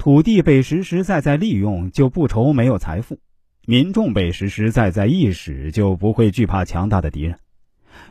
[0.00, 3.16] 土地被实实在在利用，就不愁没有财富；
[3.66, 7.38] 民众被实实在在意使，就不会惧怕强大的敌人。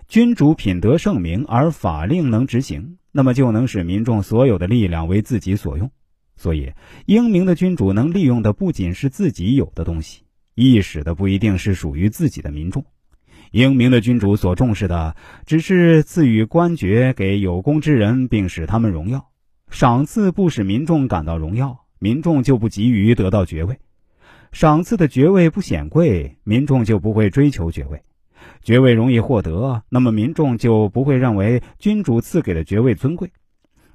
[0.08, 5.90] 君主品德圣明，而法令能执行，那么就能使民众所有的力量为自己所用。
[6.38, 6.72] 所以，
[7.08, 10.21] 英明的君主能利用的不仅是自己有的东西，
[10.54, 12.86] 意使的不一定是属于自己的民众。
[13.50, 15.16] 英明的君主所重视的，
[15.48, 19.26] 只是赐予官爵给有功之人，并使他们荣耀。
[19.70, 23.76] 赏赐不使民众感到荣耀，民众就不急于得到爵位；
[24.52, 28.02] 赏赐的爵位不显贵，民众就不会追求爵位。
[28.62, 33.32] 爵位容易获得，那么民众就不会认为君主赐给的爵位尊贵。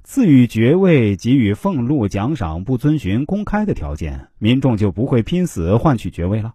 [0.03, 6.53] 赐予爵位、给予俸禄、奖赏不遵循公开的条件，民众就不会拼死换取爵位了。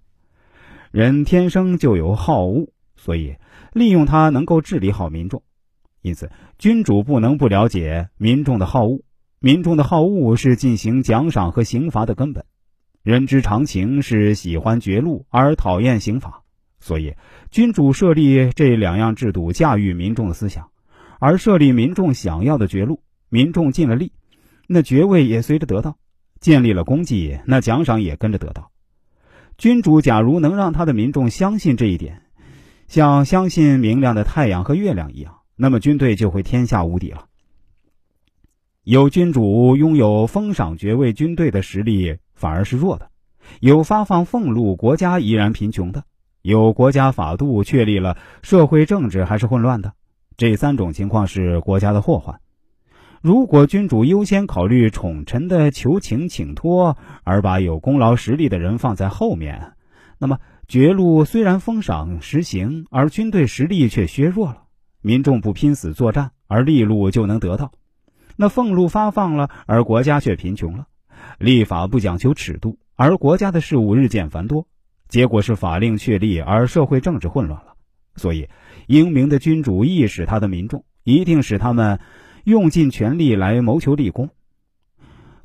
[0.92, 3.36] 人天生就有好恶，所以
[3.72, 5.42] 利用它能够治理好民众。
[6.00, 9.00] 因此，君主不能不了解民众的好恶。
[9.42, 12.44] 民众的好恶是进行奖赏和刑罚的根本。
[13.02, 16.42] 人之常情是喜欢爵禄而讨厌刑罚。
[16.78, 17.14] 所以，
[17.50, 20.68] 君主设立这两样制度，驾驭民众的思想，
[21.18, 24.12] 而设立民众想要的爵禄，民众尽了力，
[24.66, 25.92] 那爵位也随着得到；
[26.38, 28.70] 建立了功绩，那奖赏也跟着得到。
[29.56, 32.22] 君主假如能让他的民众相信这一点，
[32.88, 37.26] 像相信明亮的太阳和月亮一样，那么军队就会天下无敌了。
[38.90, 43.06] 有君主拥有封赏爵位军队的实力，反而是弱的；
[43.60, 46.02] 有发放俸禄，国家依然贫穷的。
[46.42, 49.92] 有国家法度确立了，社会政治还是混乱的，
[50.36, 52.40] 这三种情况是国家的祸患。
[53.22, 59.74] 如果君主优先考虑宠臣的求情请托，而把有功劳实力的人放在后面，
[60.18, 64.64] 那么爵禄虽然封赏实行，而军队实力却削弱了。
[65.00, 67.70] 民众不拼死作战，而利禄就能得到；
[68.40, 70.86] 那俸禄发放了，而国家却贫穷了。
[71.38, 74.66] 立法不讲求尺度，而国家的事务日渐繁多。
[75.08, 77.74] 结果是法令确立，而社会政治混乱了。
[78.16, 78.48] 所以，
[78.86, 82.00] 英明的君主意使他的民众，一定使他们
[82.44, 84.30] 用尽全力来谋求立功。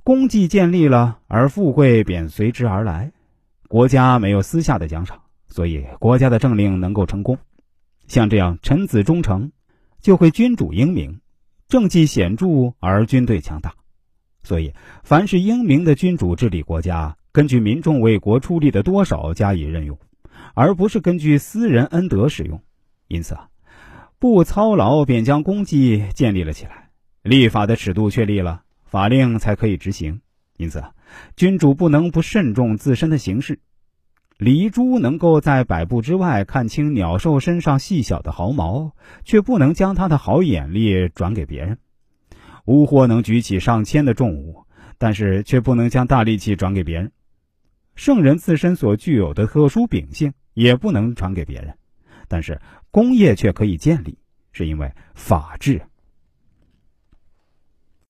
[0.05, 3.11] 功绩建立了，而富贵便随之而来。
[3.67, 7.37] 国家没有私下的奖赏，所以国家的政令能够成功。
[8.07, 9.51] 像这样，臣子忠诚，
[9.99, 11.19] 就会君主英明，
[11.67, 13.73] 政绩显著，而军队强大。
[14.43, 17.17] 所以，凡是英明的君主治理国家。
[17.31, 19.99] 根据民众为国出力的多少加以任用，
[20.53, 22.61] 而不是根据私人恩德使用。
[23.09, 23.49] 因此啊，
[24.19, 26.91] 不操劳便将功绩建立了起来，
[27.23, 30.21] 立法的尺度确立了，法令才可以执行。
[30.55, 30.93] 因此啊，
[31.35, 33.59] 君主不能不慎重自身的行事。
[34.37, 38.91] 黎珠能够在百步之外看清鸟兽身上细小的毫毛，
[39.23, 41.77] 却不能将他的好眼力转给别人。
[42.65, 44.65] 乌货能举起上千的重物，
[44.97, 47.13] 但是却不能将大力气转给别人。
[47.95, 51.73] 圣人自身所具有的特殊秉性也不能传给别人，
[52.27, 52.59] 但是
[52.91, 54.17] 功业却可以建立，
[54.51, 55.81] 是因为法治。